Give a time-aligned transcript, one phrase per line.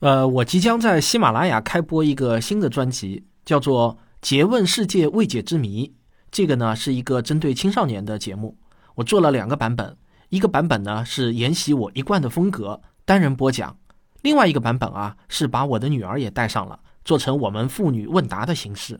[0.00, 5.86] 呃，我即将在喜马拉雅开播一个新的专辑，叫做《诘问世界未解之谜》。
[6.30, 8.56] 这个呢是一个针对青少年的节目，
[8.94, 9.94] 我做了两个版本，
[10.30, 13.76] 一个版本呢是沿袭我一贯的风格，单人播讲；
[14.22, 18.98] 另外一个版本啊是把我的女儿也带上了，做成我们妇女问答的形式。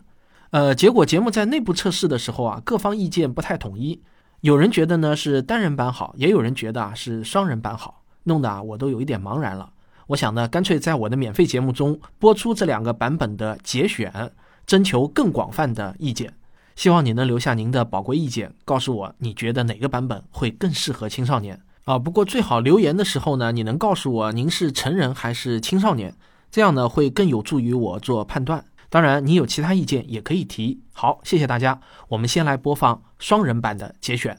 [0.51, 4.03] 呃，结果节目在内部测试的时候啊，各方意见不太统一，
[4.43, 9.73] 有人觉得呢是单人版好，也有人觉得啊是双人版好，弄得啊我都有一点茫然了。
[10.11, 14.33] 我想呢，干脆在我的免费节目中播出这两个版本的节选，
[14.67, 16.35] 征求更广泛的意见。
[16.75, 21.97] 希望你能留下您的宝贵意见，告诉我你觉得哪个版本会更适合青少年啊？
[21.97, 26.13] 不过最好留言的时候呢，你能告诉我您是成人还是青少年，
[26.51, 28.65] 这样呢会更有助于我做判断。
[28.89, 30.81] 当然，你有其他意见也可以提。
[30.93, 31.81] 好，谢谢大家。
[32.09, 34.37] 我们先来播放双人版的节选，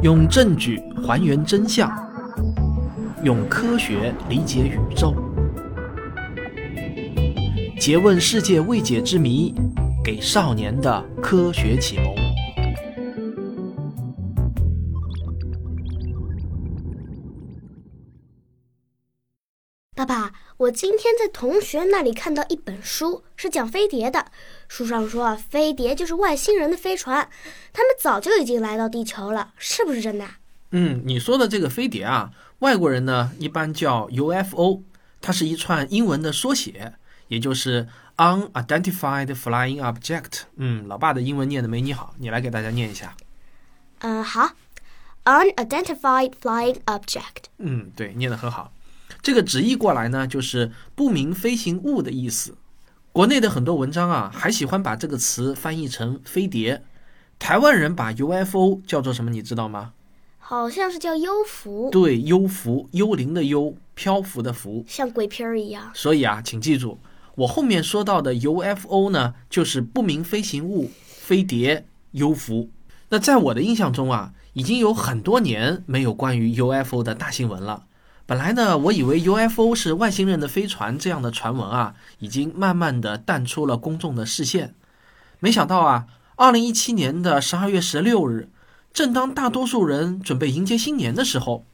[0.00, 2.09] 用证据还原真相，
[3.22, 5.14] 用科学理解宇宙，
[7.78, 9.54] 诘问世界未解之谜，
[10.02, 12.14] 给少年的科学启蒙。
[19.94, 24.24] 爸爸，我今天在同学那里看到一本书，是讲飞碟的。
[24.66, 27.28] 书上说，飞碟就是外星人的飞船，
[27.74, 30.26] 他们早就已经来到地球了，是不是真的？
[30.72, 34.82] 嗯，你说的这个飞碟啊，外国人呢一般叫 UFO，
[35.20, 36.94] 它是一串英文的缩写，
[37.28, 40.42] 也就是 Unidentified Flying Object。
[40.56, 43.16] 嗯，老爸的英文念的没你好，你来给大家念一下。
[43.98, 44.52] 嗯，好
[45.24, 47.50] ，Unidentified Flying Object。
[47.58, 48.72] 嗯，对，念的很好。
[49.22, 52.56] 这个直译过来呢，就是不明飞行物的意思。
[53.12, 56.84] 国内的很多文章啊，还喜欢把这个词翻译成飞碟。
[57.40, 59.30] 台湾人把 UFO 叫做什么？
[59.30, 59.94] 你知道吗？
[60.50, 61.90] 好像是叫幽浮。
[61.92, 65.92] 对，幽浮，幽灵的幽，漂浮的浮，像鬼片儿一样。
[65.94, 66.98] 所以啊，请记住，
[67.36, 72.68] 我后面说到的 UFO 呢，就是不明飞行物、飞碟、幽浮。
[73.10, 77.84] 那在我的印象中啊，已经有很多年没有关于 UFO 的大新闻了。
[78.26, 84.74] 本来呢，我以为 UFO 是外星人的飞船这样的传闻啊，已经慢慢的淡出了公众的视线。
[85.38, 88.48] 没想到啊，二零一七年的十二月十六日，
[88.92, 91.64] 正当大多数人准备迎接新年的时候，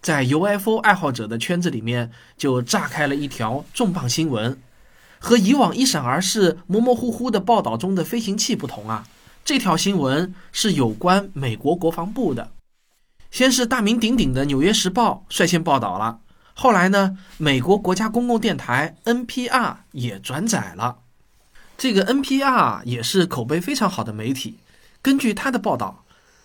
[0.00, 4.58] 在 UFO 爱好者的圈子里面就炸开了一条重磅新闻。
[5.18, 9.06] 和以往一闪而逝、模模糊糊的报道中的飞行器不同啊，
[9.44, 12.50] 这条新闻是有关美国国防部的。
[13.30, 16.18] 先是大名鼎鼎的《纽约时报》率先报道了，
[16.54, 20.98] 后来呢，美国国家公共电台 NPR 也转载了。
[21.78, 24.58] 这个 NPR 也是口碑非常好的媒体。
[25.00, 26.04] 根据他的报道，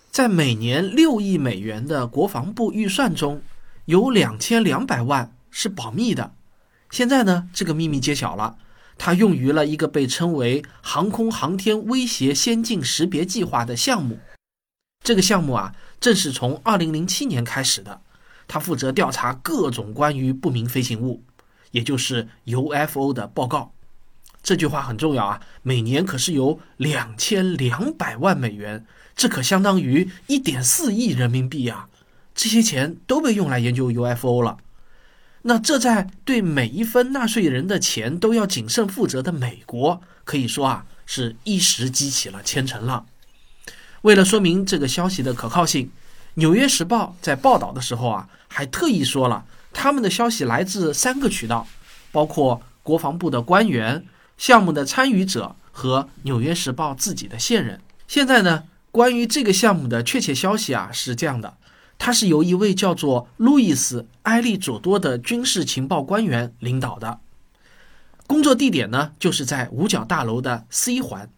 [0.10, 3.42] 在每年六亿美元的国防部预算中，
[3.86, 6.34] 有两千两百万是保密的。
[6.90, 8.58] 现在呢，这个秘密揭晓了，
[8.98, 14.20] 它用于了一个被称为“航空航天威胁先进识别计划”的项目。
[15.04, 18.02] 这个项目啊，正是从二零零七年开始的。
[18.48, 21.22] 他负责调查各种关于不明飞行物，
[21.72, 23.74] 也就是 UFO 的报告。
[24.42, 28.86] 这句话很重要啊，每年可是有两千两百万美元，
[29.18, 31.90] 这可相当于一点四亿人民币啊！
[32.36, 34.60] 这些钱都被用来研究 UFO 了。
[35.42, 43.08] 那这在对每一分纳税人的钱都要谨慎负责的美国，可以说啊，是一时激起了千层浪。
[44.04, 45.88] 为了说明这个消息的可靠性，
[46.36, 51.68] 《纽约时报》在报道的时候啊，还特意说了他们的消息来自三个渠道，
[52.12, 54.06] 包括国防部的官员、
[54.38, 57.82] 项目的参与者和《纽约时报》自己的线人。
[58.08, 58.64] 现在呢，
[58.98, 61.56] 关于这个项目的确切消息啊是这样的：
[62.00, 67.20] 它是由一位叫做路易斯·埃利佐多的军事情报官员领导的，
[68.26, 71.30] 工作地点呢就是在五角大楼的 C 环。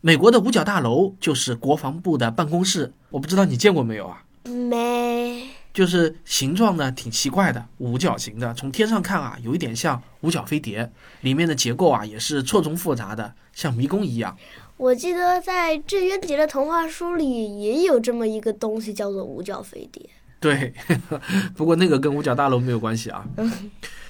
[0.00, 4.22] 美国的五角大楼就是国防部的办公室，我不知道你见过没有啊？
[4.44, 10.90] 没，就是形状呢挺奇怪的，五角形的，从天上看啊，有一点像五角飞碟，
[11.20, 14.34] 里面的结构啊也是错综复杂的，像迷宫一样。
[14.82, 20.04] 我记得在郑渊洁的童话书里也有这么一个东西，叫做五角飞碟。
[20.40, 20.74] 对，
[21.54, 23.24] 不过那个跟五角大楼没有关系啊。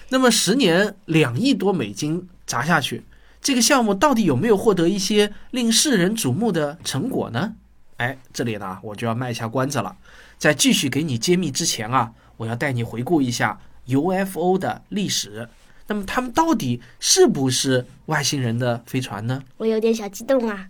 [0.09, 3.05] 那么十年两亿多美金砸下去。
[3.43, 7.53] 这个项目到底有没有获得一些令世人瞩目的成果呢？
[7.99, 9.95] 哎，这里呢我就要卖一下关子了。
[10.39, 15.47] 在继续给你揭秘之前啊，我要带你回顾一下 UFO 的历史。
[15.93, 19.43] 那么他们到底是不是外星人的飞船呢？
[19.59, 20.67] 我有点小激动啊。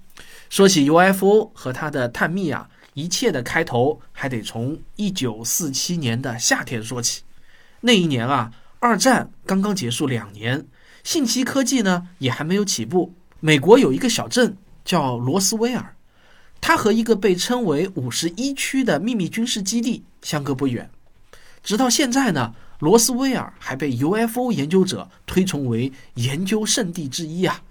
[0.50, 7.22] 说起 UFO 和它的探秘啊，一切的开头还得从1947年的夏天说起。
[7.82, 10.66] 那一年啊，二战刚刚结束两年，
[11.04, 13.14] 信息科技呢也还没有起步。
[13.38, 15.94] 美国有一个小镇叫罗斯威尔，
[16.60, 20.90] 它和一个被称为五十一区的秘密军事基地相隔不远。
[21.62, 27.62] 直到现在呢，罗斯威尔还被 UFO 研究者推崇为研究圣地之一啊。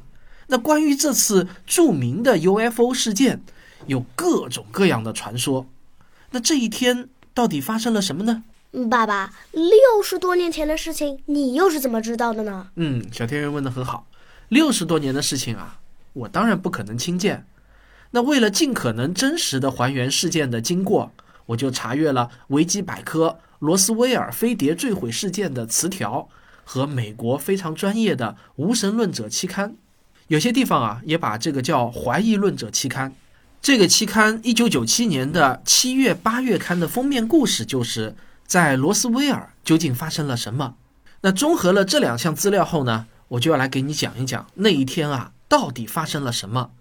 [0.47, 3.41] 那关于这次著名的 UFO 事件，
[3.87, 5.65] 有各种各样的传说。
[6.29, 8.45] 那这一天到底发生了什么呢？
[8.89, 12.69] 爸爸，六十多年前的事情，你又是怎么知道的呢？
[12.75, 14.07] 嗯，小天元问的很好。
[14.47, 15.81] 六十多年的事情啊，
[16.13, 17.45] 我当然不可能亲见。
[18.11, 21.11] 那为了尽可能真实的还原事件的经过，
[21.47, 26.27] 我就查阅了维基百科罗斯威尔飞碟坠毁事件的词条
[26.63, 29.75] 和美国非常专业的无神论者期刊。
[30.27, 33.13] 有些地方啊，也把这个叫怀疑论者期刊。
[33.61, 38.15] 这个期刊一九九七年的七月八月刊的封面故事就是。
[38.47, 40.75] 在罗斯威尔究竟发生了什么？
[41.21, 46.71] 那综合了这两项资料后呢，我就要来给你讲一讲那一天啊到底发生了什么。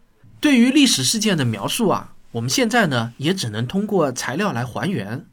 [0.40, 5.24] 对于历史事件的描述啊，我们现在呢也只能通过材料来还原。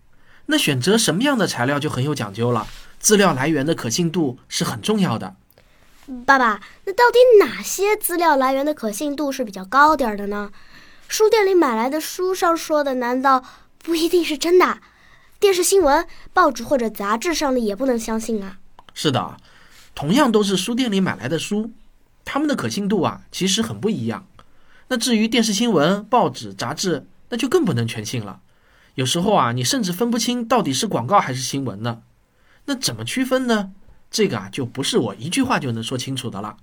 [0.47, 2.67] 那选择什么样的材料就很有讲究了，
[2.99, 5.35] 资料来源的可信度是很重要的。
[6.25, 10.51] 爸爸，那到底哪些资料来源的可信度是比较高点的呢？
[11.09, 13.43] 书店里买来的书上说的，难道
[13.79, 14.79] 不一定是真的？
[15.39, 18.57] 电视新闻、报纸或者杂志上的也不能相信啊。
[18.93, 19.37] 是的，
[19.93, 21.71] 同样都是书店里买来的书，
[22.23, 24.25] 他们的可信度啊其实很不一样。
[24.87, 28.39] 那至于电视新闻、报纸、杂志，那就更不能全信了。
[28.97, 32.01] 有时候啊，你甚至分不清到底是广告还是新闻呢。
[32.65, 33.71] 那怎么区分呢？
[34.09, 36.57] 这个啊，就不是我一句话就能说清楚的了。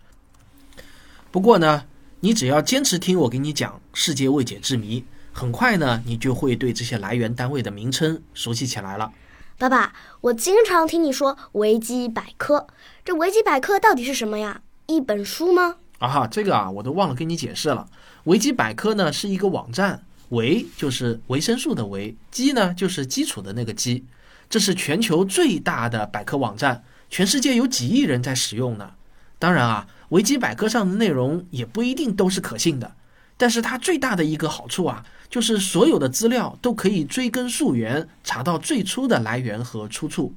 [1.31, 1.84] 不过呢，
[2.19, 5.04] 你只要坚持听我给你讲世界未解之谜。
[5.32, 9.12] 很快呢，你就会对这些来源单位的名称熟悉起来了。
[9.56, 12.66] 爸爸，我经常听你说维基百科，
[13.04, 14.60] 这维基百科到底是什么呀？
[14.86, 15.76] 一本书吗？
[16.00, 17.86] 啊哈，这个啊，我都忘了跟你解释了。
[18.25, 20.04] 维基百科呢是一个网站，
[20.34, 24.04] 维就是维生素的维，基呢就是基础的那个基，
[24.50, 28.92] 这是全球最大的百科网站，全世界有几亿人在使用呢。
[29.38, 32.94] 当然啊，维基百科上的内容也不一定都是可信的。
[33.36, 40.34] 但是它最大的一个好处啊，就是所有的资料都可以追根溯源，查到最初的来源和出处。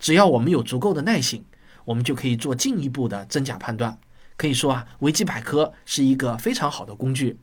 [0.00, 1.44] 只要我们有足够的耐心，
[1.84, 3.96] 我们就可以做进一步的真假判断。
[4.36, 7.38] 可以说啊，维基百科是一个非常好的工具。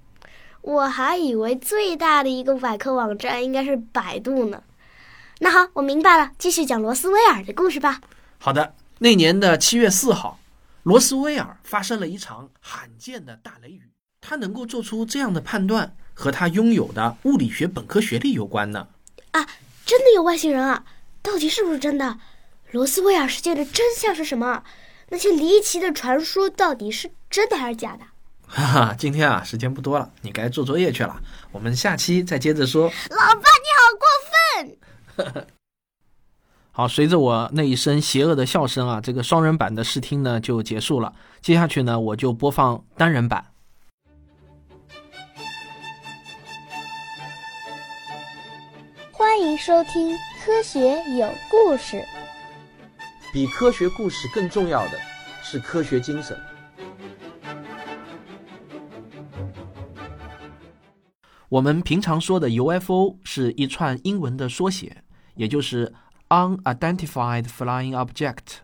[0.62, 4.63] 我还以为最大的一个百科网站应该是百度呢。
[5.40, 8.00] 那好，我明白了，继续讲罗斯威尔的故事吧。
[8.38, 10.40] 好的，那年的七月四号，
[10.84, 13.90] 罗斯威尔发生了一场罕见的大雷雨。
[14.22, 18.88] 他能够做出这样的判断，和他拥有的物理学本科学历有关呢？
[19.31, 19.48] 啊，
[19.84, 20.86] 真的有外星人啊？
[21.24, 22.19] 到底是不是真的？
[22.69, 24.63] 罗斯威尔事件的真相是什么？
[25.10, 28.06] 那些离奇的传说到底是真的还是假的？
[28.53, 31.21] 哈哈，今天啊，时间不多了，你该做作业去了。
[31.53, 32.83] 我们下期再接着说。
[32.83, 35.48] 老爸，你好过分！
[36.74, 41.13] 好，随着我那一声邪恶的笑声啊，这个双人版的试听呢就结束了。
[41.42, 43.45] 接下去呢，我就播放单人版。
[49.13, 50.13] 欢迎收听
[50.44, 51.98] 《科学有故事》。
[53.31, 55.00] 比科学故事更重要的
[55.42, 56.38] 是科学精神。
[61.51, 65.03] 我们平常说的 UFO 是一串英文的缩写，
[65.36, 65.93] 也就是
[66.29, 68.60] Unidentified Flying Object，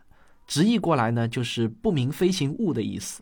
[0.48, 3.22] 直译过来呢就是不明飞行物的意思。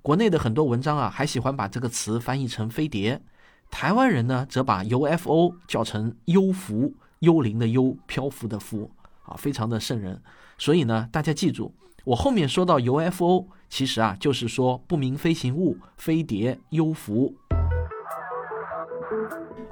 [0.00, 3.20] 国内的很多文章啊，还喜欢把这个词翻译成飞碟。
[3.68, 8.92] 台湾人呢，则把 UFO 叫成幽浮，幽灵的幽，漂浮的浮，
[9.24, 10.22] 啊，非常的瘆人。
[10.56, 11.74] 所以呢，大家记住，
[12.04, 17.34] 我后面说到 UFO，其实啊，就是说不明飞行物、飞碟、幽浮。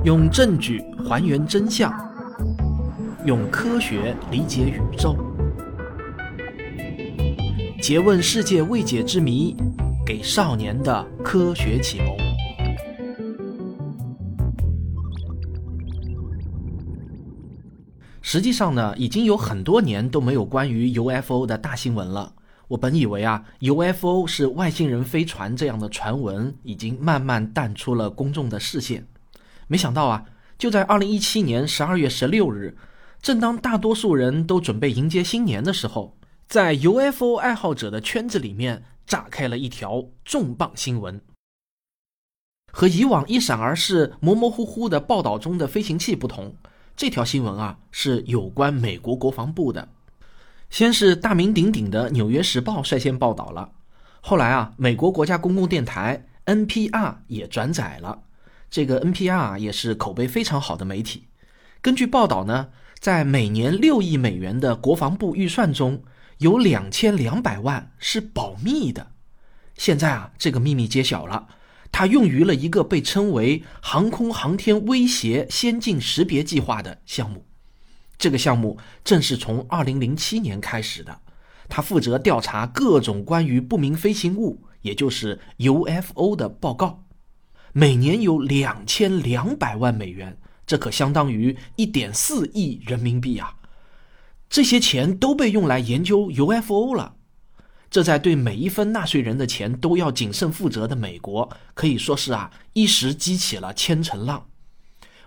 [0.04, 1.92] 用证据还原真相，
[3.24, 5.16] 用科学理解宇宙，
[7.80, 9.56] 诘问世界未解之谜，
[10.06, 12.16] 给少年的科学启蒙。
[18.20, 22.34] 实际上呢，已经有很多年都没有关于 UFO 的大新闻了。
[22.68, 29.06] 我本以为啊，UFO 是外星人飞船这样的传闻已经慢慢淡出了公众的视线，
[29.68, 30.24] 没想到啊，
[30.58, 32.76] 就在2017年12月16日，
[33.22, 36.16] 正当大多数人都准备迎接新年的时候，
[36.48, 41.20] 在 UFO 爱好者的圈子里面炸开了一条重磅新闻。
[42.72, 46.54] 和以往一闪而逝、模模糊糊的报道中的飞行器不同。
[46.96, 49.88] 这条新闻啊，是有关美国国防部的。
[50.68, 53.70] 先是大名鼎鼎的《纽约时报》率先报道了，
[54.20, 58.20] 后来啊，美国国家公共电台 NPR 也转载了。
[58.70, 61.28] 这个 NPR 也是口碑非常好的媒体。
[61.80, 66.02] 根据报道呢，在每年六亿美元的国防部预算中，
[66.38, 69.12] 有两千两百万是保密的。
[69.76, 71.46] 现在啊，这个秘密揭晓了，
[71.92, 77.46] 它用于了一个被称为“航空航天威胁先进识别计划”的项目。
[78.18, 81.20] 这个项目正是从2007年开始的，
[81.68, 87.04] 它负责调查各种关于不明飞行物，也就是 UFO 的报告，
[87.78, 93.54] 每年有两千两百万美元，这可相当于一点四亿人民币啊！
[94.50, 97.14] 这些钱都被用来研究 UFO 了，
[97.88, 104.46] 这在对每一分纳税人的钱都要谨慎负责的美国，可以说是啊，一时激起了千层浪。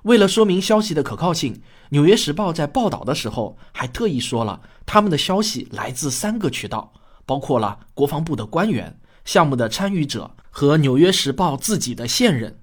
[0.01, 1.53] 为了说明消息的可靠性，
[1.91, 6.91] 《纽约时报》在报道的时候还特意说了，他们的消息来自三个渠道，
[7.25, 12.59] 包括了国防部的官员、项目的参与者和《纽约时报》自己的线人。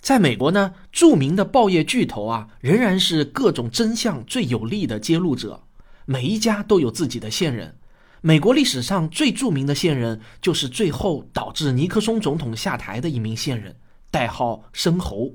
[0.00, 5.62] 在美国呢，著名的报业巨头啊，仍然是各种真相最有力的揭露者，
[6.04, 7.76] 每一家都有自己的线人。
[8.20, 13.76] 美国历史上最著名的线人，就是最后导致尼克松总统下台的一名线人，
[14.10, 15.34] 代号申猴。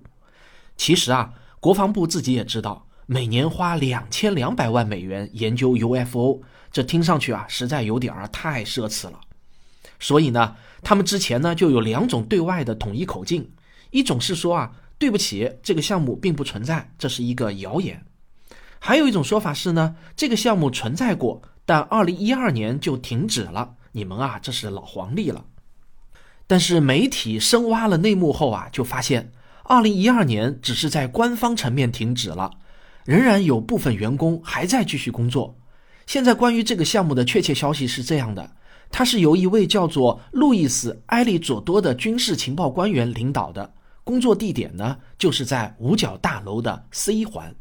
[0.77, 1.33] 其实啊。
[1.63, 6.41] 国防部自己也知道，每年花两千两百万美元研究 UFO，
[6.73, 9.17] 这听上去啊，实在有点儿太奢侈了。
[10.03, 13.49] 所以呢，他们之前呢就有两种对外的统一口径：
[13.91, 17.95] 一种是说啊，对不起，这个项目并不存在，这是一个谣言；
[18.79, 23.75] 还有一种说法是呢，这个项目存在过，但二零一二年就停止了。
[23.93, 25.45] 你们啊，这是老黄历了。
[26.47, 29.31] 但是媒体深挖了内幕后啊，就发现。
[29.63, 32.51] 二零一二年只是在官方层面停止了，
[33.05, 35.57] 仍然有部分员工还在继续工作。
[36.05, 38.51] 现在关于这个项目的确切消息是这样的：
[38.93, 43.73] 它是由一位叫做路易斯·埃利佐多的军事情报官员领导的，
[44.03, 47.55] 工作地点呢就是在五角大楼的 C 环。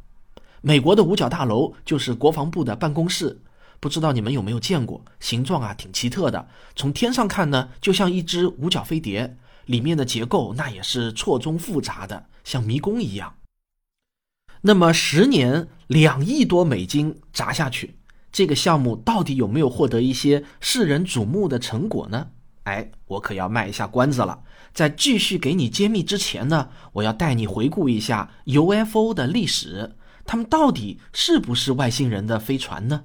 [0.61, 3.41] 美国的五角大楼就是国防部的办公室，
[3.81, 5.03] 不知道你们有没有见过？
[5.21, 6.47] 形状啊挺奇特的，
[6.77, 9.39] 从天上看呢就像一只五角飞碟。
[9.67, 13.37] 里面的结构那也是错综复杂的，像迷宫一样。
[14.61, 17.95] 那么十年两亿多美金砸下去，
[18.33, 22.29] 这个项目到底有没有获得一些世人瞩目的成果呢？
[22.65, 24.41] 哎，我可要卖一下关子了。
[24.73, 33.03] 在继续给你揭秘之前呢，我要带你回顾一下 UFO 的历史，他们到底是不是外星人的飞船呢？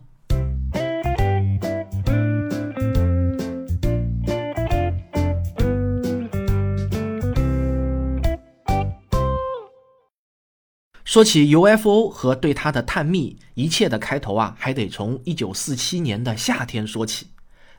[11.08, 17.28] 说起 UFO 和对它的探秘，一切的开头啊，还得从1947年的夏天说起。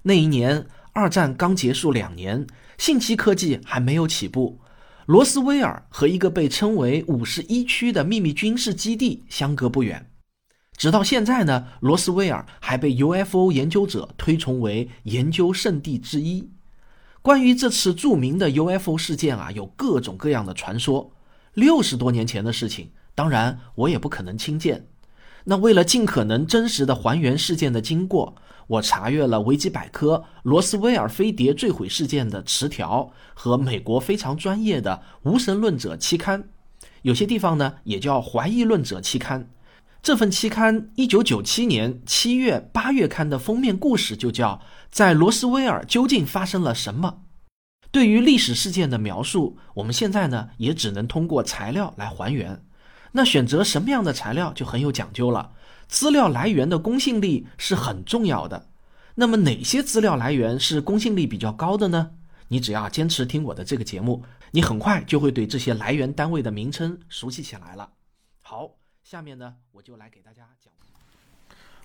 [0.00, 2.46] 那一年，二战刚结束两年，
[2.78, 4.58] 信息科技还没有起步。
[5.04, 10.10] 罗斯威尔和一个被称为五十一区的秘密军事基地相隔不远。
[10.78, 16.50] 直到现在呢，罗斯威尔还被 UFO 研究者推崇为研究圣地之一。
[17.20, 21.12] 关于这次著名的 UFO 事件啊，有各种各样的传说。
[21.52, 22.90] 六十多年前的事情。
[23.18, 24.86] 当然，我也不可能亲见。
[25.42, 28.36] 那为了尽可能真实的还原事件的经过，
[28.68, 36.48] 我查阅了维基百科罗斯威尔飞碟坠毁事件的词条和美国非常专业的无神论者期刊，
[37.02, 39.50] 有些地方呢也叫怀疑论者期刊。
[40.00, 47.18] 这份期刊一九九七年七月八月刊的封面故事就叫《在罗斯威尔究竟发生了什么》。
[47.90, 52.62] 对于历史事件的描述，我们现在呢也只能通过材料来还原。
[53.18, 55.50] 那选择什么样的材料就很有讲究了，
[55.88, 58.68] 资料来源的公信力是很重要的。
[59.16, 62.12] 那么哪些资料来源是公信力比较高的呢？
[62.46, 64.22] 你只要坚持听我的这个节目，
[64.52, 67.90] 你很快就会对这些来源单位的名称熟悉起来了。
[68.40, 68.70] 好，
[69.02, 70.72] 下面呢我就来给大家讲。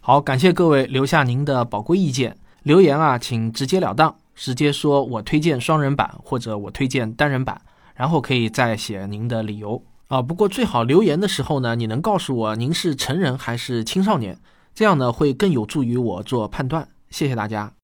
[0.01, 7.59] 好，感谢各位留下您的宝贵意见，留言啊，请直截了当，直接说我推荐双人版或者我推荐单人版，
[7.95, 9.83] 然后可以再写您的理由。
[10.13, 14.37] 啊，不过最好留言的时候呢，你能告诉我您是成人还是青少年，
[14.75, 16.87] 这样呢会更有助于我做判断。
[17.09, 17.71] 谢谢大家。